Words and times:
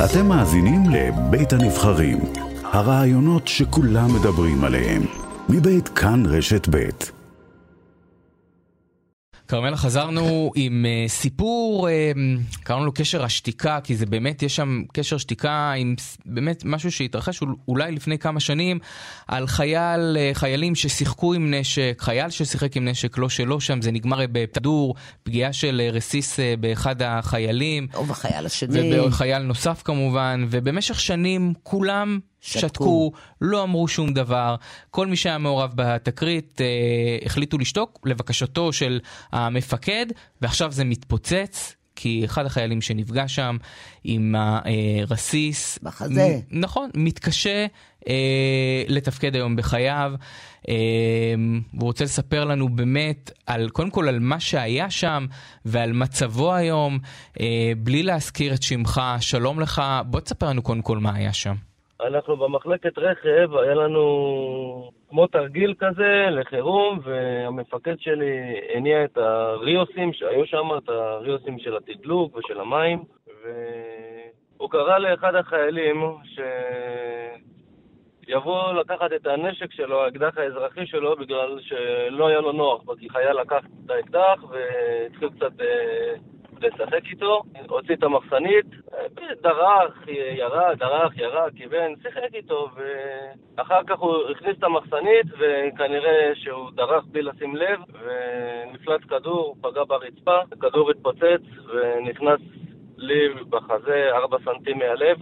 אתם 0.00 0.26
מאזינים 0.26 0.82
לבית 0.90 1.52
הנבחרים, 1.52 2.18
הרעיונות 2.64 3.48
שכולם 3.48 4.14
מדברים 4.14 4.64
עליהם, 4.64 5.02
מבית 5.48 5.88
כאן 5.88 6.22
רשת 6.26 6.68
בית. 6.68 7.21
כרמלה, 9.52 9.76
חזרנו 9.76 10.52
עם 10.54 10.84
uh, 10.84 11.08
סיפור, 11.08 11.88
uh, 11.88 12.60
קראנו 12.62 12.84
לו 12.84 12.92
קשר 12.92 13.24
השתיקה, 13.24 13.78
כי 13.84 13.96
זה 13.96 14.06
באמת, 14.06 14.42
יש 14.42 14.56
שם 14.56 14.82
קשר 14.92 15.18
שתיקה 15.18 15.72
עם 15.72 15.94
באמת 16.26 16.64
משהו 16.64 16.92
שהתרחש 16.92 17.40
אולי 17.68 17.92
לפני 17.92 18.18
כמה 18.18 18.40
שנים, 18.40 18.78
על 19.28 19.46
חייל, 19.46 20.16
uh, 20.16 20.34
חיילים 20.34 20.74
ששיחקו 20.74 21.34
עם 21.34 21.54
נשק, 21.54 21.96
חייל 22.00 22.30
ששיחק 22.30 22.76
עם 22.76 22.88
נשק, 22.88 23.18
לא 23.18 23.28
שלא 23.28 23.60
שם, 23.60 23.82
זה 23.82 23.90
נגמר 23.92 24.18
בכדור, 24.32 24.94
פגיעה 25.22 25.52
של 25.52 25.82
uh, 25.88 25.94
רסיס 25.94 26.38
uh, 26.38 26.42
באחד 26.60 27.02
החיילים. 27.02 27.86
או 27.94 28.04
בחייל 28.04 28.46
השני. 28.46 29.00
ובחייל 29.00 29.42
נוסף 29.42 29.82
כמובן, 29.84 30.46
ובמשך 30.50 31.00
שנים 31.00 31.52
כולם 31.62 32.18
שתקו. 32.42 32.66
שתקו, 32.66 33.12
לא 33.40 33.62
אמרו 33.62 33.88
שום 33.88 34.14
דבר. 34.14 34.56
כל 34.90 35.06
מי 35.06 35.16
שהיה 35.16 35.38
מעורב 35.38 35.72
בתקרית 35.74 36.60
אה, 36.60 36.66
החליטו 37.26 37.58
לשתוק 37.58 38.00
לבקשתו 38.04 38.72
של 38.72 39.00
המפקד, 39.32 40.06
ועכשיו 40.42 40.72
זה 40.72 40.84
מתפוצץ. 40.84 41.74
כי 41.96 42.24
אחד 42.24 42.46
החיילים 42.46 42.80
שנפגע 42.80 43.28
שם 43.28 43.56
עם 44.04 44.34
הרסיס, 44.38 45.78
בחזה, 45.82 46.38
מ- 46.50 46.60
נכון, 46.60 46.90
מתקשה 46.94 47.66
אה, 48.08 48.82
לתפקד 48.88 49.34
היום 49.34 49.56
בחייו. 49.56 50.12
אה, 50.68 50.74
והוא 51.74 51.86
רוצה 51.86 52.04
לספר 52.04 52.44
לנו 52.44 52.68
באמת 52.68 53.30
על, 53.46 53.68
קודם 53.68 53.90
כל 53.90 54.08
על 54.08 54.18
מה 54.18 54.40
שהיה 54.40 54.90
שם 54.90 55.26
ועל 55.64 55.92
מצבו 55.92 56.54
היום, 56.54 56.98
אה, 57.40 57.72
בלי 57.78 58.02
להזכיר 58.02 58.54
את 58.54 58.62
שמך, 58.62 59.00
שלום 59.20 59.60
לך, 59.60 59.82
בוא 60.06 60.20
תספר 60.20 60.48
לנו 60.48 60.62
קודם 60.62 60.82
כל 60.82 60.98
מה 60.98 61.14
היה 61.14 61.32
שם. 61.32 61.54
אנחנו 62.06 62.36
במחלקת 62.36 62.98
רכב, 62.98 63.56
היה 63.56 63.74
לנו 63.74 64.90
כמו 65.08 65.26
תרגיל 65.26 65.74
כזה 65.78 66.26
לחירום, 66.30 67.00
והמפקד 67.02 67.94
שלי 67.98 68.60
הניע 68.74 69.04
את 69.04 69.16
הריוסים 69.16 70.12
שהיו 70.12 70.46
שם, 70.46 70.68
את 70.78 70.88
הריוסים 70.88 71.58
של 71.58 71.76
התדלוק 71.76 72.36
ושל 72.36 72.60
המים, 72.60 73.02
והוא 73.42 74.70
קרא 74.70 74.98
לאחד 74.98 75.34
החיילים 75.34 76.02
שיבוא 78.24 78.72
לקחת 78.72 79.12
את 79.16 79.26
הנשק 79.26 79.72
שלו, 79.72 80.04
האקדח 80.04 80.38
האזרחי 80.38 80.86
שלו, 80.86 81.16
בגלל 81.16 81.58
שלא 81.60 82.28
היה 82.28 82.40
לו 82.40 82.52
נוח, 82.52 82.82
כי 82.98 83.10
חייל 83.10 83.40
לקח 83.40 83.64
את 83.84 83.90
האקדח 83.90 84.44
והתחיל 84.50 85.28
קצת... 85.28 85.60
אה, 85.60 86.14
לשחק 86.62 87.04
איתו, 87.10 87.42
הוציא 87.68 87.94
את 87.94 88.02
המחסנית, 88.02 88.66
דרך, 89.42 90.08
ירד, 90.08 90.78
דרך, 90.78 91.18
ירד, 91.18 91.50
כיוון, 91.56 91.94
שיחק 92.02 92.34
איתו, 92.34 92.68
ואחר 93.56 93.80
כך 93.86 93.98
הוא 93.98 94.30
הכניס 94.30 94.58
את 94.58 94.64
המחסנית, 94.64 95.26
וכנראה 95.38 96.32
שהוא 96.34 96.70
דרך 96.70 97.04
בלי 97.06 97.22
לשים 97.22 97.56
לב, 97.56 97.80
ונפלץ 98.02 99.00
כדור, 99.02 99.56
פגע 99.60 99.84
ברצפה, 99.84 100.38
הכדור 100.52 100.90
התפוצץ, 100.90 101.42
ונכנס 101.66 102.40
לי 102.96 103.28
בחזה 103.48 104.10
4 104.12 104.38
סנטים 104.44 104.78
מהלב. 104.78 105.18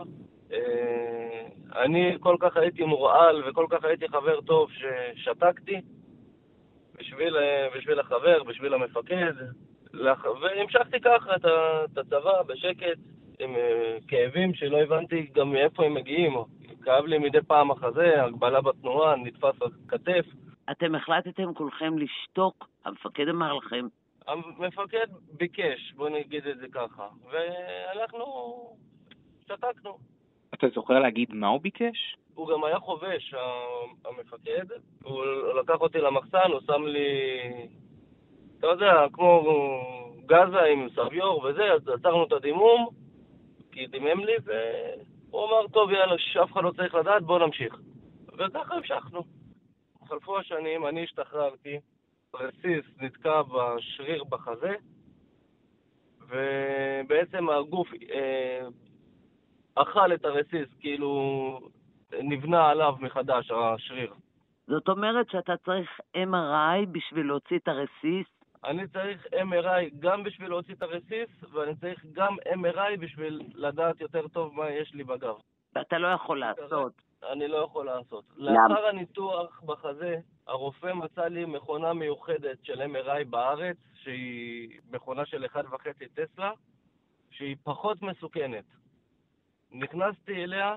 אה, 0.52 1.46
אני 1.76 2.16
כל 2.20 2.36
כך 2.40 2.56
הייתי 2.56 2.84
מורעל 2.84 3.42
וכל 3.48 3.66
כך 3.70 3.84
הייתי 3.84 4.08
חבר 4.08 4.40
טוב 4.40 4.68
ששתקתי 4.72 5.80
בשביל, 6.98 7.36
אה, 7.36 7.68
בשביל 7.76 8.00
החבר, 8.00 8.42
בשביל 8.42 8.74
המפקד, 8.74 9.32
והמשכתי 10.40 11.00
ככה 11.00 11.36
את 11.36 11.98
הצבא 11.98 12.42
בשקט, 12.42 12.98
עם 13.38 13.56
אה, 13.56 13.98
כאבים 14.08 14.54
שלא 14.54 14.82
הבנתי 14.82 15.30
גם 15.34 15.52
מאיפה 15.52 15.84
הם 15.84 15.94
מגיעים. 15.94 16.34
כאב 16.82 17.04
לי 17.04 17.18
מדי 17.18 17.38
פעם 17.46 17.70
החזה, 17.70 18.24
הגבלה 18.24 18.60
בתנועה, 18.60 19.16
נתפס 19.16 19.54
הכתף. 19.62 20.26
אתם 20.70 20.94
החלטתם 20.94 21.54
כולכם 21.54 21.98
לשתוק, 21.98 22.68
המפקד 22.84 23.28
אמר 23.28 23.54
לכם. 23.54 23.86
המפקד 24.26 25.06
ביקש, 25.32 25.92
בוא 25.96 26.08
נגיד 26.08 26.46
את 26.46 26.58
זה 26.58 26.66
ככה, 26.72 27.08
ואנחנו 27.30 28.26
שתקנו. 29.42 29.98
אתה 30.54 30.66
זוכר 30.74 30.98
להגיד 30.98 31.28
מה 31.32 31.48
הוא 31.48 31.60
ביקש? 31.60 32.16
הוא 32.34 32.48
גם 32.48 32.64
היה 32.64 32.78
חובש, 32.78 33.34
המפקד. 34.04 34.64
הוא 35.02 35.24
לקח 35.60 35.80
אותי 35.80 35.98
למחסן, 35.98 36.50
הוא 36.52 36.60
שם 36.66 36.84
לי 36.86 37.08
אתה 38.60 38.68
יודע, 38.68 39.06
כמו 39.12 39.42
גזה 40.26 40.62
עם 40.72 40.88
סביור 40.94 41.44
וזה, 41.44 41.72
אז 41.72 41.88
עצרנו 41.88 42.24
את 42.24 42.32
הדימום, 42.32 42.88
כי 43.72 43.86
דימם 43.86 44.24
לי, 44.24 44.32
והוא 44.44 45.44
אמר, 45.44 45.68
טוב, 45.72 45.90
יאללה, 45.90 46.14
שאף 46.18 46.52
אחד 46.52 46.64
לא 46.64 46.70
צריך 46.70 46.94
לדעת, 46.94 47.22
בואו 47.22 47.46
נמשיך. 47.46 47.76
וככה 48.38 48.74
המשכנו. 48.74 49.22
חלפו 50.08 50.38
השנים, 50.38 50.86
אני 50.86 51.04
השתחררתי, 51.04 51.78
רסיס 52.34 52.84
נתקע 53.00 53.42
בשריר 53.42 54.24
בחזה, 54.24 54.74
ובעצם 56.20 57.48
הגוף 57.48 57.88
אה, 58.12 58.66
אכל 59.74 60.14
את 60.14 60.24
הרסיס, 60.24 60.68
כאילו 60.80 61.60
נבנה 62.12 62.68
עליו 62.68 62.94
מחדש 63.00 63.50
השריר. 63.50 64.14
זאת 64.66 64.88
אומרת 64.88 65.30
שאתה 65.30 65.56
צריך 65.64 66.00
MRI 66.16 66.86
בשביל 66.92 67.26
להוציא 67.26 67.58
את 67.58 67.68
הרסיס 67.68 68.39
אני 68.64 68.88
צריך 68.88 69.26
MRI 69.26 69.98
גם 69.98 70.22
בשביל 70.22 70.48
להוציא 70.48 70.74
את 70.74 70.82
הרסיס, 70.82 71.44
ואני 71.52 71.76
צריך 71.76 72.06
גם 72.12 72.36
MRI 72.64 72.96
בשביל 73.00 73.42
לדעת 73.54 74.00
יותר 74.00 74.28
טוב 74.28 74.54
מה 74.54 74.70
יש 74.70 74.94
לי 74.94 75.04
בגב. 75.04 75.34
ואתה 75.74 75.98
לא 75.98 76.08
יכול 76.08 76.40
לעשות. 76.40 76.92
אני 77.32 77.48
לא 77.48 77.56
יכול 77.56 77.86
לעשות. 77.86 78.24
לאחר 78.36 78.86
הניתוח 78.86 79.62
בחזה, 79.62 80.16
הרופא 80.46 80.92
מצא 80.94 81.24
לי 81.24 81.44
מכונה 81.44 81.92
מיוחדת 81.92 82.64
של 82.64 82.82
MRI 82.82 83.24
בארץ, 83.30 83.76
שהיא 83.94 84.80
מכונה 84.90 85.26
של 85.26 85.44
1.5 85.44 85.58
טסלה, 86.14 86.52
שהיא 87.30 87.56
פחות 87.62 88.02
מסוכנת. 88.02 88.64
נכנסתי 89.72 90.44
אליה, 90.44 90.76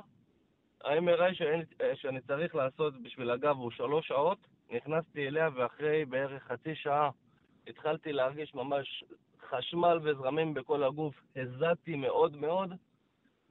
ה-MRI 0.83 1.33
שאני, 1.33 1.63
שאני 1.95 2.21
צריך 2.21 2.55
לעשות 2.55 2.93
בשביל 3.03 3.31
הגב 3.31 3.57
הוא 3.57 3.71
שלוש 3.71 4.07
שעות, 4.07 4.37
נכנסתי 4.71 5.27
אליה 5.27 5.49
ואחרי 5.55 6.05
בערך 6.05 6.43
חצי 6.43 6.75
שעה 6.75 7.09
התחלתי 7.67 8.13
להרגיש 8.13 8.55
ממש 8.55 9.03
חשמל 9.49 9.99
וזרמים 10.03 10.53
בכל 10.53 10.83
הגוף, 10.83 11.15
הזעתי 11.35 11.95
מאוד 11.95 12.37
מאוד, 12.37 12.73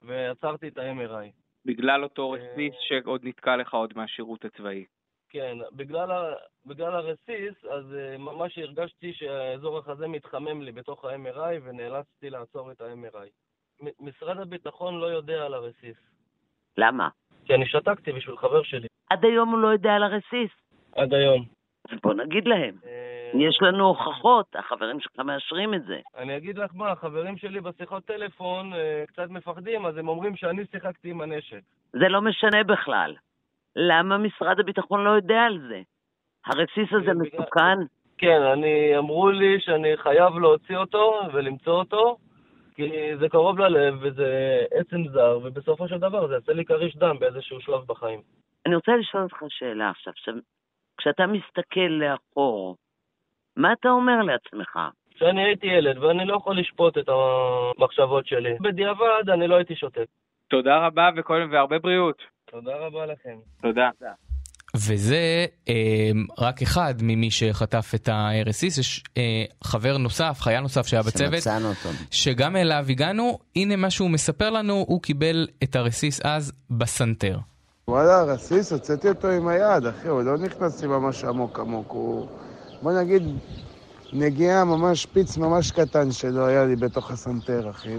ועצרתי 0.03 0.69
את 0.69 0.79
ה-MRI. 0.79 1.31
בגלל 1.65 2.03
אותו 2.05 2.35
אה, 2.35 2.41
רסיס 2.41 2.75
שעוד 2.81 3.21
נתקע 3.25 3.57
לך 3.57 3.75
עוד 3.75 3.93
מהשירות 3.97 4.45
הצבאי. 4.45 4.85
כן, 5.29 5.57
בגלל, 5.73 6.11
ה... 6.11 6.33
בגלל 6.67 6.95
הרסיס, 6.95 7.65
אז 7.65 7.85
uh, 7.93 8.19
ממש 8.19 8.59
הרגשתי 8.59 9.13
שהאזור 9.13 9.79
החזה 9.79 10.09
מתחמם 10.09 10.63
לי 10.63 10.73
בתוך 10.73 11.05
ה-MRI 11.05 11.61
ונאלצתי 11.63 12.31
לעצור 12.31 12.73
את 12.73 12.81
ה-MRI. 12.81 13.29
משרד 14.01 14.39
הביטחון 14.39 15.01
לא 15.01 15.07
יודע 15.07 15.43
על 15.45 15.55
הרסיס. 15.55 15.97
למה? 16.79 17.09
כי 17.45 17.55
אני 17.55 17.67
שתקתי 17.67 18.13
בשביל 18.13 18.37
חבר 18.37 18.63
שלי. 18.63 18.87
עד 19.11 19.25
היום 19.25 19.49
הוא 19.49 19.59
לא 19.59 19.69
יודע 19.69 19.93
על 19.93 20.03
הרסיס. 20.03 20.51
עד 20.97 21.15
היום. 21.15 21.45
בוא 22.03 22.15
נגיד 22.15 22.49
להם. 22.49 22.75
יש 23.35 23.59
לנו 23.63 23.87
הוכחות, 23.87 24.47
החברים 24.57 25.01
שלך 25.01 25.19
מאשרים 25.19 25.75
את 25.75 25.85
זה. 25.85 26.01
אני 26.17 26.37
אגיד 26.37 26.59
לך 26.59 26.71
מה, 26.75 26.91
החברים 26.91 27.37
שלי 27.37 27.61
בשיחות 27.61 28.05
טלפון 28.05 28.73
אה, 28.75 29.05
קצת 29.07 29.31
מפחדים, 29.31 29.87
אז 29.87 29.97
הם 29.97 30.09
אומרים 30.09 30.37
שאני 30.37 30.63
שיחקתי 30.71 31.11
עם 31.11 31.21
הנשק. 31.21 31.61
זה 31.93 32.09
לא 32.09 32.21
משנה 32.21 32.65
בכלל. 32.65 33.15
למה 33.77 34.19
משרד 34.19 34.61
הביטחון 34.61 35.05
לא 35.05 35.11
יודע 35.11 35.41
על 35.41 35.59
זה? 35.69 35.81
הרסיס 36.47 36.93
הזה 36.93 37.13
מסוכן? 37.15 37.79
כן, 38.19 38.43
אני, 38.43 38.99
אמרו 38.99 39.31
לי 39.31 39.61
שאני 39.61 39.97
חייב 39.97 40.39
להוציא 40.39 40.77
אותו 40.77 41.21
ולמצוא 41.33 41.73
אותו, 41.73 42.17
כי 42.75 43.17
זה 43.21 43.29
קרוב 43.29 43.59
ללב 43.59 43.99
וזה 44.01 44.61
עצם 44.71 45.09
זר, 45.13 45.39
ובסופו 45.45 45.89
של 45.89 45.99
דבר 45.99 46.27
זה 46.27 46.35
יעשה 46.35 46.53
לי 46.53 46.65
כריש 46.65 46.97
דם 46.97 47.17
באיזשהו 47.19 47.61
שלב 47.61 47.81
בחיים. 47.87 48.21
אני 48.67 48.75
רוצה 48.75 48.93
לשאול 48.97 49.23
אותך 49.23 49.37
שאלה 49.49 49.91
עכשיו. 49.91 50.13
כשאתה 50.99 51.27
מסתכל 51.27 51.81
לאחור, 51.91 52.77
מה 53.57 53.73
אתה 53.73 53.89
אומר 53.89 54.23
לעצמך? 54.23 54.79
שאני 55.19 55.45
הייתי 55.45 55.67
ילד 55.67 55.99
ואני 55.99 56.27
לא 56.27 56.37
יכול 56.37 56.61
לשפוט 56.61 56.99
את 56.99 57.09
המחשבות 57.09 58.27
שלי. 58.27 58.55
בדיעבד 58.61 59.31
אני 59.35 59.49
לא 59.49 59.55
הייתי 59.55 59.77
שותק. 59.77 60.07
תודה 60.49 60.87
רבה 60.87 61.09
וכל... 61.17 61.49
והרבה 61.53 61.79
בריאות. 61.79 62.23
תודה 62.51 62.77
רבה 62.77 63.07
לכם. 63.07 63.37
תודה. 63.63 63.91
וזה 64.77 65.47
אה, 65.69 66.11
רק 66.39 66.63
אחד 66.63 66.95
ממי 67.03 67.31
שחטף 67.31 67.93
את 67.95 68.09
הרסיס, 68.13 68.79
יש 68.79 69.03
אה, 69.17 69.45
חבר 69.65 69.99
נוסף, 69.99 70.39
חייל 70.41 70.61
נוסף 70.61 70.87
שהיה 70.87 71.03
בצוות. 71.03 71.43
שגם 72.11 72.57
אליו 72.57 72.85
הגענו, 72.89 73.39
הנה 73.57 73.77
מה 73.77 73.91
שהוא 73.91 74.11
מספר 74.11 74.51
לנו, 74.51 74.85
הוא 74.89 75.03
קיבל 75.03 75.47
את 75.63 75.77
הרסיס 75.77 76.21
אז 76.25 76.53
בסנטר. 76.71 77.39
וואלה, 77.89 78.21
הרסיס, 78.21 78.73
הוצאתי 78.73 79.09
אותו 79.09 79.29
עם 79.29 79.49
היד, 79.49 79.87
אחי, 79.87 80.09
הוא 80.09 80.23
לא 80.23 80.39
נכנס 80.39 80.83
לי 80.83 80.89
ממש 80.89 81.25
עמוק 81.25 81.61
עמוק, 81.61 81.91
הוא... 81.91 82.29
בוא 82.83 82.93
נגיד, 82.93 83.23
נגיעה 84.13 84.65
ממש, 84.65 85.03
שפיץ 85.03 85.37
ממש 85.37 85.71
קטן 85.71 86.13
שלא 86.13 86.47
היה 86.47 86.65
לי 86.65 86.77
בתוך 86.77 87.11
הסנטר, 87.11 87.71
אחי, 87.71 87.91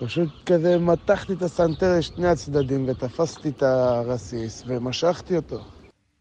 פשוט 0.00 0.28
כזה 0.46 0.78
מתחתי 0.78 1.32
את 1.32 1.42
הסנטר 1.42 1.98
לשני 1.98 2.28
הצדדים 2.28 2.88
ותפסתי 2.88 3.48
את 3.48 3.62
הרסיס 3.62 4.64
ומשכתי 4.66 5.36
אותו. 5.36 5.60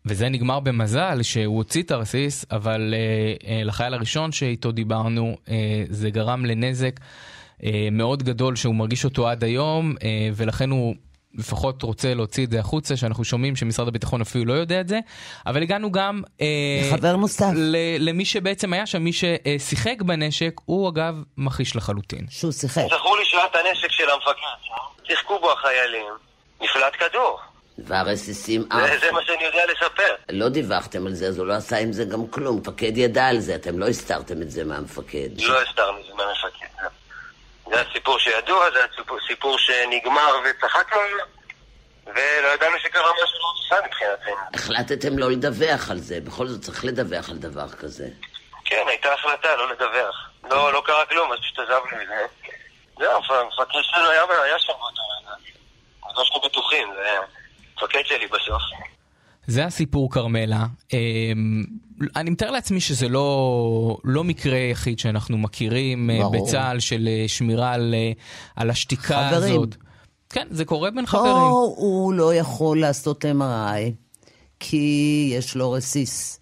וזה 0.05 0.29
נגמר 0.29 0.59
במזל 0.59 1.21
שהוא 1.21 1.57
הוציא 1.57 1.83
את 1.83 1.91
הרסיס, 1.91 2.45
אבל 2.51 2.93
אה, 2.93 3.51
אה, 3.51 3.63
לחייל 3.63 3.93
הראשון 3.93 4.31
שאיתו 4.31 4.71
דיברנו, 4.71 5.35
אה, 5.49 5.83
זה 5.89 6.09
גרם 6.09 6.45
לנזק 6.45 6.99
אה, 7.63 7.87
מאוד 7.91 8.23
גדול 8.23 8.55
שהוא 8.55 8.75
מרגיש 8.75 9.05
אותו 9.05 9.27
עד 9.27 9.43
היום, 9.43 9.95
אה, 10.03 10.29
ולכן 10.35 10.69
הוא 10.69 10.95
לפחות 11.35 11.81
רוצה 11.83 12.13
להוציא 12.13 12.45
את 12.45 12.51
זה 12.51 12.59
החוצה, 12.59 12.97
שאנחנו 12.97 13.23
שומעים 13.23 13.55
שמשרד 13.55 13.87
הביטחון 13.87 14.21
אפילו 14.21 14.45
לא 14.45 14.53
יודע 14.53 14.81
את 14.81 14.87
זה, 14.87 14.99
אבל 15.45 15.61
הגענו 15.63 15.91
גם... 15.91 16.21
אה, 16.41 16.47
חבר 16.91 17.15
נוסף. 17.15 17.51
ל- 17.55 17.75
למי 18.09 18.25
שבעצם 18.25 18.73
היה 18.73 18.85
שם, 18.85 19.01
מי 19.03 19.11
ששיחק 19.13 20.01
בנשק, 20.01 20.53
הוא 20.65 20.89
אגב 20.89 21.15
מכחיש 21.37 21.75
לחלוטין. 21.75 22.25
שהוא 22.29 22.51
שיחק. 22.51 22.81
זכור 22.99 23.17
לי 23.17 23.25
שהיה 23.25 23.45
את 23.45 23.55
הנשק 23.55 23.91
של 23.91 24.09
המפקד, 24.09 24.41
שיחקו 25.07 25.39
בו 25.39 25.51
החיילים, 25.51 26.05
נפלט 26.61 27.09
כדור. 27.09 27.39
והרסיסים 27.77 28.65
אף. 28.69 28.89
זה, 28.89 28.97
זה 28.99 29.11
מה 29.11 29.19
שאני 29.25 29.43
יודע 29.43 29.59
לספר. 29.71 30.15
לא 30.31 30.49
דיווחתם 30.49 31.07
על 31.07 31.13
זה, 31.13 31.27
אז 31.27 31.37
הוא 31.37 31.47
לא 31.47 31.53
עשה 31.53 31.77
עם 31.77 31.93
זה 31.93 32.05
גם 32.05 32.27
כלום. 32.27 32.57
מפקד 32.57 32.97
ידע 32.97 33.25
על 33.27 33.39
זה, 33.39 33.55
אתם 33.55 33.79
לא 33.79 33.87
הסתרתם 33.87 34.41
את 34.41 34.51
זה 34.51 34.63
מהמפקד. 34.63 35.29
לא 35.41 35.61
הסתרנו 35.61 35.97
את 35.99 36.05
זה. 36.05 36.10
זה 37.71 37.81
הסיפור 37.81 38.19
שידוע, 38.19 38.71
זה 38.71 38.85
הסיפור, 38.85 39.17
סיפור 39.27 39.57
שנגמר 39.57 40.39
וצחקנו 40.45 41.01
ולא 42.05 42.47
ידענו 42.53 42.79
שקרה 42.79 43.11
משהו 43.23 43.37
לא 43.39 43.53
בסדר 43.59 43.87
מבחינתנו. 43.87 44.35
החלטתם 44.53 45.17
לא 45.17 45.31
לדווח 45.31 45.91
על 45.91 45.97
זה, 45.97 46.19
בכל 46.23 46.47
זאת 46.47 46.61
צריך 46.61 46.85
לדווח 46.85 47.29
על 47.29 47.37
דבר 47.37 47.69
כזה. 47.69 48.07
כן, 48.65 48.83
הייתה 48.87 49.13
החלטה 49.13 49.55
לא 49.55 49.71
לדווח. 49.71 50.29
לא, 50.49 50.73
לא 50.73 50.83
קרה 50.85 51.05
כלום, 51.05 51.31
אז 51.31 51.39
פשוט 51.39 51.59
עזבנו 51.59 52.03
מזה. 52.03 52.25
זהו, 52.99 53.11
המפקד 53.29 53.79
שלנו 53.81 54.09
היה, 54.09 54.59
שם 54.59 54.73
באותו 54.73 55.01
רגע. 55.19 55.35
שאנחנו 56.15 56.41
בטוחים, 56.41 56.93
זה 56.95 57.17
המפקד 57.73 58.05
שלי 58.05 58.27
בסוף. 58.27 58.61
זה 59.47 59.65
הסיפור 59.65 60.11
כרמלה. 60.11 60.65
אמ, 60.93 61.63
אני 62.15 62.29
מתאר 62.29 62.51
לעצמי 62.51 62.79
שזה 62.79 63.09
לא, 63.09 63.97
לא 64.03 64.23
מקרה 64.23 64.57
יחיד 64.57 64.99
שאנחנו 64.99 65.37
מכירים 65.37 66.09
אה, 66.09 66.19
ברור. 66.19 66.45
בצה"ל 66.47 66.79
של 66.79 67.07
אה, 67.11 67.27
שמירה 67.27 67.73
על, 67.73 67.93
אה, 67.97 68.11
על 68.55 68.69
השתיקה 68.69 69.29
חברים. 69.31 69.55
הזאת. 69.55 69.75
כן, 70.29 70.47
זה 70.51 70.65
קורה 70.65 70.91
בין 70.91 71.05
חברים. 71.05 71.33
פה 71.33 71.73
הוא 71.77 72.13
לא 72.13 72.35
יכול 72.35 72.79
לעשות 72.79 73.25
MRI 73.25 73.91
כי 74.59 75.29
יש 75.37 75.55
לו 75.55 75.71
רסיס. 75.71 76.39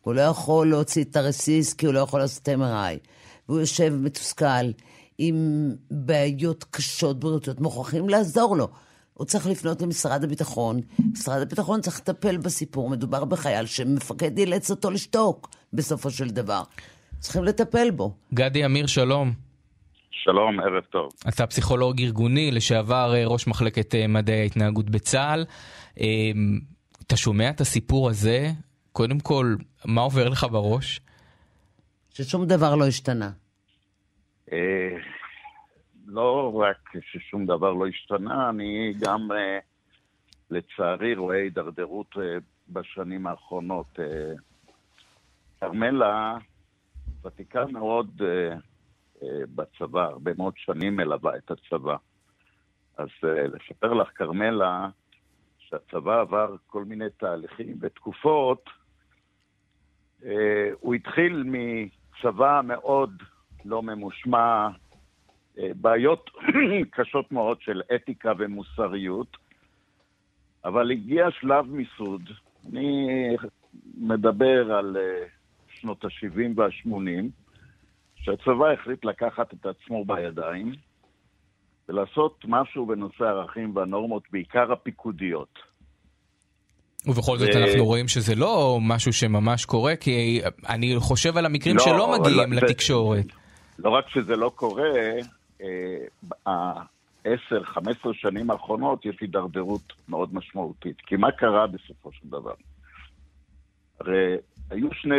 הוא 0.00 0.14
לא 0.14 0.20
יכול 0.20 0.70
להוציא 0.70 1.04
את 1.04 1.16
הרסיס 1.16 1.72
כי 1.72 1.86
הוא 1.86 1.94
לא 1.94 2.00
יכול 2.00 2.20
לעשות 2.20 2.48
MRI. 2.48 3.08
והוא 3.48 3.60
יושב 3.60 3.94
מתוסכל 3.94 4.70
עם 5.18 5.70
בעיות 5.90 6.64
קשות 6.70 7.20
בריאותיות, 7.20 7.60
מוכרחים 7.60 8.08
לעזור 8.08 8.56
לו. 8.56 8.68
הוא 9.14 9.26
צריך 9.26 9.46
לפנות 9.46 9.82
למשרד 9.82 10.24
הביטחון, 10.24 10.80
משרד 11.12 11.42
הביטחון 11.42 11.80
צריך 11.80 12.00
לטפל 12.00 12.36
בסיפור, 12.36 12.90
מדובר 12.90 13.24
בחייל 13.24 13.66
שמפקד 13.66 14.38
אילץ 14.38 14.70
אותו 14.70 14.90
לשתוק 14.90 15.50
בסופו 15.72 16.10
של 16.10 16.28
דבר. 16.30 16.62
צריכים 17.18 17.44
לטפל 17.44 17.90
בו. 17.90 18.14
גדי 18.34 18.64
אמיר, 18.64 18.86
שלום. 18.86 19.32
שלום, 20.10 20.60
ערב 20.60 20.82
טוב. 20.90 21.08
אתה 21.28 21.46
פסיכולוג 21.46 22.00
ארגוני, 22.00 22.50
לשעבר 22.50 23.14
אה, 23.14 23.26
ראש 23.26 23.46
מחלקת 23.46 23.94
אה, 23.94 24.06
מדעי 24.06 24.40
ההתנהגות 24.40 24.90
בצה"ל. 24.90 25.44
אה, 26.00 26.06
אתה 27.06 27.16
שומע 27.16 27.50
את 27.50 27.60
הסיפור 27.60 28.08
הזה, 28.08 28.50
קודם 28.92 29.20
כל, 29.20 29.56
מה 29.84 30.00
עובר 30.00 30.28
לך 30.28 30.46
בראש? 30.50 31.00
ששום 32.10 32.46
דבר 32.46 32.74
לא 32.74 32.86
השתנה. 32.86 33.30
לא 36.12 36.54
רק 36.54 36.92
ששום 37.00 37.46
דבר 37.46 37.72
לא 37.72 37.86
השתנה, 37.86 38.48
אני 38.48 38.92
גם, 39.00 39.28
לצערי, 40.50 41.14
רואה 41.14 41.36
הידרדרות 41.36 42.16
בשנים 42.68 43.26
האחרונות. 43.26 43.98
כרמלה 45.60 46.36
ותיקה 47.24 47.64
מאוד 47.66 48.22
בצבא, 49.54 50.04
הרבה 50.04 50.30
מאוד 50.38 50.54
שנים 50.56 50.96
מלווה 50.96 51.36
את 51.36 51.50
הצבא. 51.50 51.96
אז 52.96 53.08
אה, 53.24 53.46
לספר 53.46 53.92
לך, 53.92 54.08
כרמלה, 54.14 54.88
שהצבא 55.58 56.20
עבר 56.20 56.56
כל 56.66 56.84
מיני 56.84 57.04
תהליכים 57.16 57.78
ותקופות, 57.80 58.70
אה, 60.24 60.70
הוא 60.80 60.94
התחיל 60.94 61.44
מצבא 61.46 62.60
מאוד 62.64 63.22
לא 63.64 63.82
ממושמע, 63.82 64.68
אה, 64.68 64.81
בעיות 65.56 66.30
קשות 66.96 67.32
מאוד 67.32 67.60
של 67.60 67.80
אתיקה 67.94 68.32
ומוסריות, 68.38 69.36
אבל 70.64 70.90
הגיע 70.90 71.26
שלב 71.40 71.66
מיסוד. 71.66 72.22
אני 72.72 73.08
מדבר 73.98 74.72
על 74.72 74.96
שנות 75.68 76.04
ה-70 76.04 76.40
וה-80, 76.56 77.24
שהצבא 78.16 78.72
החליט 78.72 79.04
לקחת 79.04 79.54
את 79.54 79.66
עצמו 79.66 80.04
בידיים 80.04 80.72
ולעשות 81.88 82.44
משהו 82.48 82.86
בנושא 82.86 83.24
הערכים 83.24 83.76
והנורמות, 83.76 84.22
בעיקר 84.32 84.72
הפיקודיות. 84.72 85.58
ובכל 87.06 87.38
זאת 87.38 87.48
ו... 87.54 87.58
אנחנו 87.58 87.84
רואים 87.84 88.08
שזה 88.08 88.34
לא 88.34 88.78
משהו 88.80 89.12
שממש 89.12 89.64
קורה, 89.64 89.96
כי 89.96 90.40
אני 90.68 90.94
חושב 90.98 91.36
על 91.36 91.46
המקרים 91.46 91.76
לא, 91.76 91.84
שלא 91.84 92.18
מגיעים 92.18 92.52
לא, 92.52 92.58
לתקשורת. 92.60 93.24
זה, 93.26 93.32
לא 93.78 93.90
רק 93.90 94.08
שזה 94.08 94.36
לא 94.36 94.52
קורה, 94.54 94.90
העשר, 96.46 97.64
חמש 97.64 97.96
עשרה 98.00 98.14
שנים 98.14 98.50
האחרונות 98.50 99.06
יש 99.06 99.16
הידרדרות 99.20 99.92
מאוד 100.08 100.34
משמעותית. 100.34 101.00
כי 101.00 101.16
מה 101.16 101.32
קרה 101.32 101.66
בסופו 101.66 102.12
של 102.12 102.28
דבר? 102.28 102.54
הרי 104.00 104.36
היו 104.70 104.94
שני 104.94 105.16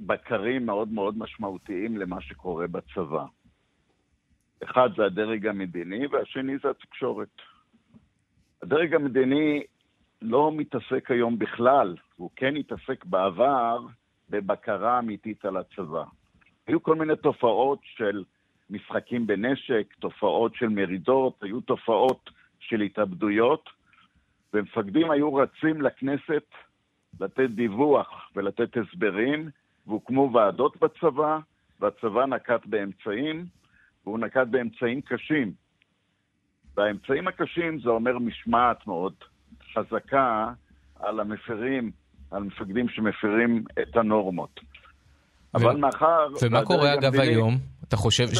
בקרים 0.00 0.66
מאוד 0.66 0.88
מאוד 0.88 1.18
משמעותיים 1.18 1.96
למה 1.96 2.20
שקורה 2.20 2.66
בצבא. 2.66 3.24
אחד 4.64 4.88
זה 4.96 5.04
הדרג 5.04 5.46
המדיני 5.46 6.06
והשני 6.06 6.58
זה 6.62 6.70
התקשורת. 6.70 7.28
הדרג 8.62 8.94
המדיני 8.94 9.62
לא 10.22 10.52
מתעסק 10.52 11.10
היום 11.10 11.38
בכלל, 11.38 11.96
הוא 12.16 12.30
כן 12.36 12.56
התעסק 12.56 13.04
בעבר 13.04 13.86
בבקרה 14.30 14.98
אמיתית 14.98 15.44
על 15.44 15.56
הצבא. 15.56 16.04
היו 16.66 16.82
כל 16.82 16.94
מיני 16.94 17.16
תופעות 17.16 17.78
של 17.82 18.24
משחקים 18.70 19.26
בנשק, 19.26 19.94
תופעות 19.98 20.54
של 20.54 20.68
מרידות, 20.68 21.42
היו 21.42 21.60
תופעות 21.60 22.30
של 22.60 22.80
התאבדויות, 22.80 23.70
ומפקדים 24.54 25.10
היו 25.10 25.34
רצים 25.34 25.82
לכנסת 25.82 26.44
לתת 27.20 27.50
דיווח 27.50 28.30
ולתת 28.36 28.76
הסברים, 28.76 29.50
והוקמו 29.86 30.30
ועדות 30.34 30.76
בצבא, 30.76 31.38
והצבא 31.80 32.26
נקט 32.26 32.66
באמצעים, 32.66 33.46
והוא 34.04 34.18
נקט 34.18 34.46
באמצעים 34.50 35.00
קשים. 35.00 35.52
והאמצעים 36.76 37.28
הקשים 37.28 37.80
זה 37.80 37.88
אומר 37.88 38.18
משמעת 38.18 38.86
מאוד 38.86 39.14
חזקה 39.74 40.52
על 41.00 41.20
המפרים, 41.20 41.90
על 42.30 42.42
מפקדים 42.42 42.88
שמפרים 42.88 43.64
את 43.82 43.96
הנורמות. 43.96 44.60
ו... 44.60 45.58
אבל 45.58 45.76
מאחר... 45.76 46.28
ומה 46.42 46.64
קורה 46.64 46.94
אגב 46.94 47.14
המדיני... 47.14 47.28
היום? 47.28 47.54
אתה 47.88 47.96
חושב, 47.96 48.26
ש... 48.28 48.38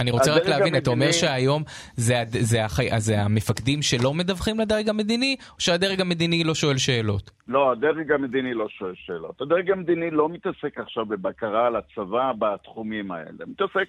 אני 0.00 0.10
רוצה 0.10 0.34
רק 0.34 0.42
להבין, 0.42 0.62
המדיני... 0.62 0.78
אתה 0.78 0.90
אומר 0.90 1.12
שהיום 1.12 1.62
זה, 1.94 2.22
זה, 2.28 2.64
הח... 2.64 2.78
זה 2.98 3.22
המפקדים 3.22 3.82
שלא 3.82 4.14
מדווחים 4.14 4.60
לדרג 4.60 4.88
המדיני, 4.88 5.36
או 5.40 5.60
שהדרג 5.60 6.00
המדיני 6.00 6.44
לא 6.44 6.54
שואל 6.54 6.76
שאלות? 6.78 7.30
לא, 7.48 7.72
הדרג 7.72 8.12
המדיני 8.12 8.54
לא 8.54 8.68
שואל 8.68 8.92
שאלות. 8.94 9.40
הדרג 9.40 9.70
המדיני 9.70 10.10
לא 10.10 10.28
מתעסק 10.28 10.78
עכשיו 10.78 11.06
בבקרה 11.06 11.66
על 11.66 11.76
הצבא 11.76 12.32
בתחומים 12.38 13.12
האלה. 13.12 13.44
מתעסק 13.46 13.88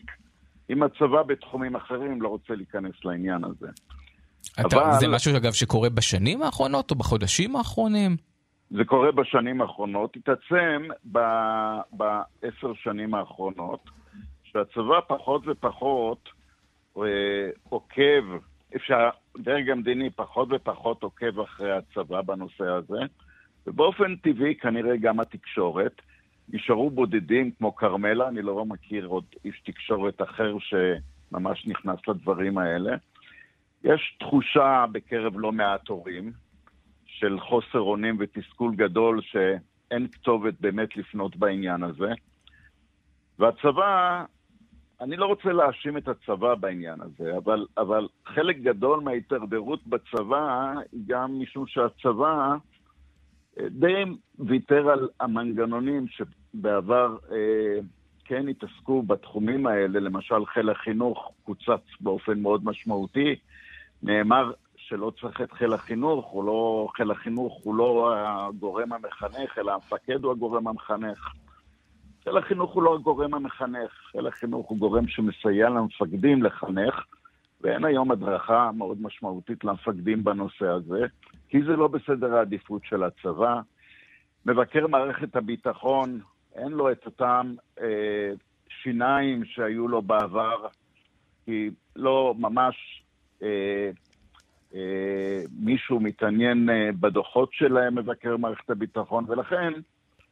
עם 0.69 0.83
הצבא 0.83 1.24
בתחומים 1.24 1.75
אחרים, 1.75 2.21
לא 2.21 2.27
רוצה 2.27 2.55
להיכנס 2.55 2.93
לעניין 3.05 3.43
הזה. 3.43 3.67
אתה, 4.59 4.77
אבל... 4.77 5.00
זה 5.00 5.07
משהו, 5.07 5.38
אגב, 5.38 5.51
שקורה 5.51 5.89
בשנים 5.89 6.41
האחרונות 6.41 6.91
או 6.91 6.95
בחודשים 6.95 7.55
האחרונים? 7.55 8.15
זה 8.71 8.83
קורה 8.85 9.12
בשנים 9.12 9.62
האחרונות, 9.62 10.15
התעצם 10.15 10.88
בעשר 11.93 12.74
שנים 12.83 13.13
האחרונות. 13.13 13.89
שהצבא 14.55 15.00
פחות 15.07 15.41
ופחות 15.45 16.29
אה, 16.97 17.50
עוקב, 17.69 18.24
שהדרג 18.77 19.69
המדיני 19.69 20.09
פחות 20.09 20.47
ופחות 20.51 21.03
עוקב 21.03 21.39
אחרי 21.39 21.71
הצבא 21.71 22.21
בנושא 22.21 22.63
הזה, 22.63 23.00
ובאופן 23.67 24.15
טבעי 24.15 24.55
כנראה 24.55 24.97
גם 24.97 25.19
התקשורת. 25.19 26.01
נשארו 26.50 26.89
בודדים 26.89 27.51
כמו 27.51 27.75
כרמלה, 27.75 28.27
אני 28.27 28.41
לא 28.41 28.65
מכיר 28.65 29.05
עוד 29.05 29.24
איש 29.45 29.62
תקשורת 29.65 30.21
אחר 30.21 30.55
שממש 30.59 31.67
נכנס 31.67 32.00
לדברים 32.07 32.57
האלה. 32.57 32.95
יש 33.83 34.17
תחושה 34.19 34.85
בקרב 34.91 35.39
לא 35.39 35.51
מעט 35.51 35.88
הורים 35.88 36.31
של 37.05 37.39
חוסר 37.39 37.79
אונים 37.79 38.17
ותסכול 38.19 38.75
גדול 38.75 39.21
שאין 39.21 40.07
כתובת 40.07 40.53
באמת 40.59 40.97
לפנות 40.97 41.35
בעניין 41.35 41.83
הזה. 41.83 42.13
והצבא 43.39 44.24
אני 45.01 45.15
לא 45.15 45.25
רוצה 45.25 45.49
להאשים 45.51 45.97
את 45.97 46.07
הצבא 46.07 46.55
בעניין 46.55 47.01
הזה, 47.01 47.37
אבל, 47.37 47.65
אבל 47.77 48.07
חלק 48.25 48.57
גדול 48.57 48.99
מההידרדרות 48.99 49.87
בצבא 49.87 50.73
היא 50.91 51.01
גם 51.07 51.39
משום 51.39 51.67
שהצבא 51.67 52.55
די 53.59 54.03
ויתר 54.39 54.89
על 54.89 55.09
המנגנונים 55.19 56.05
שבעבר 56.07 57.17
אה, 57.31 57.79
כן 58.25 58.47
התעסקו 58.47 59.01
בתחומים 59.01 59.67
האלה, 59.67 59.99
למשל 59.99 60.45
חיל 60.45 60.69
החינוך 60.69 61.31
קוצץ 61.43 62.01
באופן 62.01 62.39
מאוד 62.39 62.65
משמעותי. 62.65 63.35
נאמר 64.03 64.51
שלא 64.77 65.11
צריך 65.21 65.41
את 65.41 65.51
חיל 65.51 65.73
החינוך, 65.73 66.25
הוא 66.25 66.43
לא, 66.43 66.87
חיל 66.95 67.11
החינוך 67.11 67.59
הוא 67.63 67.75
לא 67.75 68.13
הגורם 68.17 68.93
המחנך, 68.93 69.57
אלא 69.57 69.73
המפקד 69.73 70.23
הוא 70.23 70.31
הגורם 70.31 70.67
המחנך. 70.67 71.33
חיל 72.25 72.38
החינוך 72.38 72.74
הוא 72.74 72.84
לא 72.84 72.96
הגורם 72.96 73.34
המחנך, 73.34 73.91
חיל 74.12 74.27
החינוך 74.27 74.70
הוא 74.70 74.77
גורם 74.77 75.08
שמסייע 75.08 75.70
למפקדים 75.70 76.44
לחנך, 76.44 77.05
ואין 77.62 77.86
היום 77.86 78.12
הדרכה 78.12 78.72
מאוד 78.77 79.01
משמעותית 79.01 79.63
למפקדים 79.63 80.24
בנושא 80.24 80.65
הזה, 80.65 81.05
כי 81.50 81.63
זה 81.63 81.75
לא 81.75 81.88
בסדר 81.88 82.36
העדיפות 82.36 82.82
של 82.86 83.03
הצבא. 83.03 83.62
מבקר 84.46 84.88
מערכת 84.88 85.36
הביטחון, 85.36 86.20
אין 86.55 86.72
לו 86.72 86.91
את 86.91 87.05
אותם 87.05 87.53
אה, 87.82 88.32
שיניים 88.70 89.46
שהיו 89.46 89.88
לו 89.88 90.01
בעבר, 90.01 90.67
כי 91.46 91.70
לא 91.96 92.36
ממש 92.38 93.03
אה, 93.44 93.89
אה, 94.75 95.41
מישהו 95.60 96.00
מתעניין 96.00 96.70
אה, 96.70 96.89
בדוחות 97.00 97.53
שלהם, 97.53 97.96
מבקר 97.96 98.38
מערכת 98.38 98.70
הביטחון, 98.70 99.25
ולכן 99.27 99.74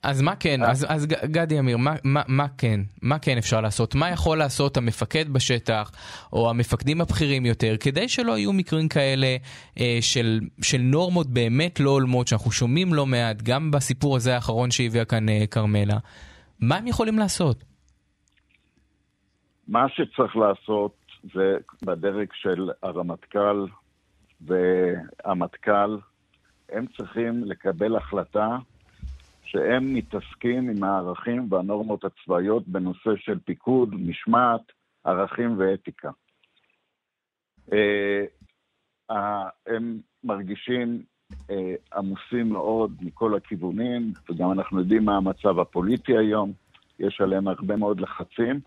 אז 0.03 0.21
מה 0.21 0.35
כן, 0.35 0.63
אה. 0.63 0.71
אז, 0.71 0.85
אז 0.89 1.07
גדי 1.07 1.59
אמיר, 1.59 1.77
מה, 1.77 1.95
מה, 2.03 2.21
מה 2.27 2.47
כן? 2.57 2.79
מה 3.01 3.19
כן 3.19 3.37
אפשר 3.37 3.61
לעשות? 3.61 3.95
מה 3.95 4.09
יכול 4.09 4.37
לעשות 4.37 4.77
המפקד 4.77 5.29
בשטח, 5.29 5.91
או 6.33 6.49
המפקדים 6.49 7.01
הבכירים 7.01 7.45
יותר, 7.45 7.75
כדי 7.79 8.09
שלא 8.09 8.37
יהיו 8.37 8.53
מקרים 8.53 8.87
כאלה 8.87 9.37
אה, 9.79 9.97
של, 10.01 10.39
של 10.61 10.77
נורמות 10.81 11.27
באמת 11.27 11.79
לא 11.79 11.89
הולמות, 11.89 12.27
שאנחנו 12.27 12.51
שומעים 12.51 12.93
לא 12.93 13.05
מעט, 13.05 13.41
גם 13.41 13.71
בסיפור 13.71 14.15
הזה 14.15 14.35
האחרון 14.35 14.71
שהביאה 14.71 15.05
כאן 15.05 15.29
אה, 15.29 15.43
כרמלה. 15.51 15.97
מה 16.59 16.75
הם 16.75 16.87
יכולים 16.87 17.19
לעשות? 17.19 17.63
מה 19.67 19.89
שצריך 19.89 20.35
לעשות 20.35 20.95
זה 21.33 21.57
בדרג 21.85 22.27
של 22.33 22.69
הרמטכ"ל 22.83 23.65
והמטכ"ל, 24.41 25.97
הם 26.69 26.85
צריכים 26.97 27.43
לקבל 27.43 27.95
החלטה 27.95 28.57
שהם 29.43 29.93
מתעסקים 29.93 30.69
עם 30.69 30.83
הערכים 30.83 31.47
והנורמות 31.49 32.03
הצבאיות 32.05 32.67
בנושא 32.67 33.09
של 33.17 33.39
פיקוד, 33.39 33.95
משמעת, 33.95 34.61
ערכים 35.03 35.55
ואתיקה. 35.59 36.09
אה, 37.73 38.25
הם 39.67 39.99
מרגישים 40.23 41.03
אה, 41.49 41.75
עמוסים 41.95 42.49
מאוד 42.49 42.91
מכל 43.01 43.35
הכיוונים, 43.35 44.13
וגם 44.29 44.51
אנחנו 44.51 44.79
יודעים 44.79 45.05
מה 45.05 45.17
המצב 45.17 45.59
הפוליטי 45.59 46.17
היום, 46.17 46.51
יש 46.99 47.21
עליהם 47.21 47.47
הרבה 47.47 47.75
מאוד 47.75 47.99
לחצים, 47.99 48.59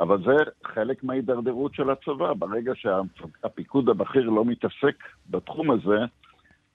אבל 0.00 0.24
זה 0.24 0.50
חלק 0.64 1.04
מההידרדרות 1.04 1.74
של 1.74 1.90
הצבא. 1.90 2.32
ברגע 2.32 2.72
שהפיקוד 2.74 3.88
הבכיר 3.88 4.30
לא 4.30 4.44
מתעסק 4.44 5.04
בתחום 5.30 5.70
הזה, 5.70 5.98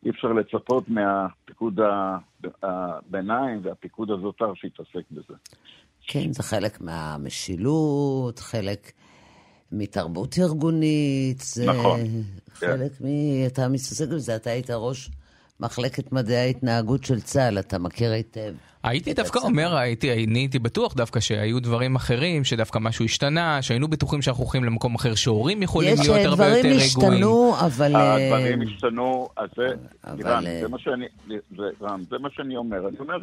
אי 0.06 0.10
אפשר 0.10 0.27
לצפות 0.27 0.84
מהפיקוד 1.72 2.53
הביניים 2.63 3.62
והפיקוד 3.63 4.12
הזוטר 4.12 4.53
שיתעסק 4.55 5.12
בזה. 5.12 5.34
כן, 6.08 6.34
זה 6.34 6.43
חלק 6.43 6.82
מהמשילות, 6.82 8.39
חלק 8.39 8.91
מתרבות 9.72 10.36
ארגונית. 10.39 11.39
זה 11.39 11.65
נכון. 11.65 12.00
חלק 12.53 12.91
כן. 12.91 13.05
מ... 13.05 13.46
אתה 13.48 13.67
מתעסק 13.67 14.08
בזה, 14.08 14.36
אתה 14.36 14.50
היית 14.50 14.70
ראש 14.70 15.10
מחלקת 15.60 16.12
מדעי 16.12 16.36
ההתנהגות 16.36 17.03
של 17.03 17.22
צה"ל, 17.22 17.60
אתה 17.60 17.79
מכיר 17.79 18.12
היטב. 18.12 18.53
הייתי 18.83 19.13
דווקא 19.13 19.39
אומר, 19.39 19.75
הייתי, 19.75 20.25
אני 20.25 20.39
הייתי 20.39 20.60
בטוח 20.60 20.93
דווקא 20.93 21.19
שהיו 21.19 21.60
דברים 21.60 21.95
אחרים, 21.95 22.43
שדווקא 22.43 22.79
משהו 22.79 23.05
השתנה, 23.05 23.62
שהיינו 23.62 23.88
בטוחים 23.88 24.22
שאנחנו 24.22 24.43
הולכים 24.43 24.63
למקום 24.63 24.95
אחר, 24.95 25.15
שהורים 25.15 25.62
יכולים 25.62 25.95
להיות 26.01 26.17
אה, 26.17 26.25
הרבה 26.25 26.48
יותר 26.48 26.60
רגועים. 26.60 26.79
יש, 26.79 26.95
דברים 26.95 27.13
השתנו, 27.13 27.55
אבל... 27.60 27.95
הדברים 27.95 28.62
אה, 28.62 28.67
השתנו, 28.67 29.29
אז 29.38 29.50
זה, 29.55 29.67
אבל... 30.03 30.24
רם, 30.25 30.43
זה 30.62 30.67
מה 30.67 30.79
שאני, 30.79 31.05
זה, 31.27 31.63
רם, 31.81 32.03
זה 32.10 32.17
מה 32.17 32.29
שאני 32.31 32.57
אומר. 32.57 32.88
אני 32.88 33.00
אומר 33.00 33.17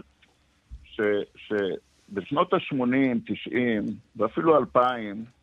ש, 0.84 1.00
שבשנות 1.36 2.52
ה-80, 2.52 3.34
90 3.34 3.86
ואפילו 4.16 4.58
2000, 4.58 4.84
אה, 4.84 5.39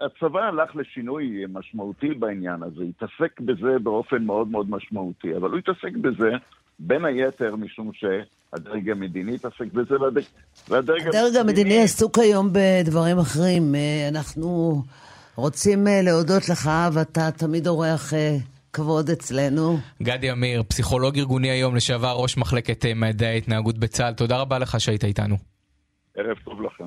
הצבא 0.00 0.40
הלך 0.40 0.76
לשינוי 0.76 1.44
משמעותי 1.48 2.14
בעניין 2.14 2.62
הזה, 2.62 2.82
התעסק 2.82 3.40
בזה 3.40 3.78
באופן 3.82 4.24
מאוד 4.24 4.48
מאוד 4.48 4.70
משמעותי, 4.70 5.36
אבל 5.36 5.50
הוא 5.50 5.58
התעסק 5.58 5.96
בזה 5.96 6.30
בין 6.78 7.04
היתר 7.04 7.56
משום 7.56 7.90
שהדרג 7.94 8.90
המדיני 8.90 9.34
התעסק 9.34 9.72
בזה, 9.72 9.94
והדרג, 10.68 11.06
הדרג 11.08 11.36
המדיני 11.40 11.82
עסוק 11.82 12.18
היום 12.18 12.48
בדברים 12.52 13.18
אחרים. 13.18 13.74
אה, 13.74 14.08
אנחנו 14.08 14.82
רוצים 15.36 15.88
אה, 15.88 16.02
להודות 16.02 16.48
לך, 16.48 16.70
ואתה 16.92 17.30
תמיד 17.38 17.66
אורח 17.66 18.12
כבוד 18.72 19.10
אצלנו. 19.10 19.78
גדי 20.02 20.32
אמיר, 20.32 20.62
פסיכולוג 20.62 21.18
ארגוני 21.18 21.50
היום, 21.50 21.76
לשעבר 21.76 22.16
ראש 22.16 22.38
מחלקת 22.38 22.84
מדעי 22.96 23.28
ההתנהגות 23.28 23.78
בצה"ל, 23.78 24.14
תודה 24.14 24.36
רבה 24.36 24.58
לך 24.58 24.80
שהיית 24.80 25.04
איתנו. 25.04 25.36
ערב 26.16 26.36
טוב 26.44 26.62
לכם. 26.62 26.84